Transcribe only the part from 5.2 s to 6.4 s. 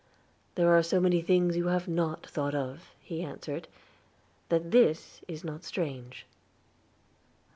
is not strange."